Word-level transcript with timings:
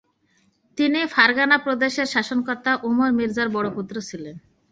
তিনি 0.77 0.99
ফারগানা 1.13 1.57
প্রদেশের 1.65 2.07
শাসনকর্তা 2.13 2.71
ওমর 2.87 3.09
মির্জার 3.17 3.47
বড় 3.55 3.67
পুত্র 3.77 3.95
ছিলেন। 4.09 4.35